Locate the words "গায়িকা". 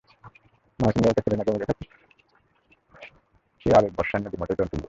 1.03-1.21